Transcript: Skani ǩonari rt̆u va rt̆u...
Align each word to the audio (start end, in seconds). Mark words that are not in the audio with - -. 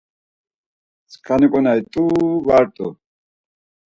Skani 1.13 1.47
ǩonari 1.51 1.81
rt̆u 1.85 2.03
va 2.45 2.57
rt̆u... 2.63 2.87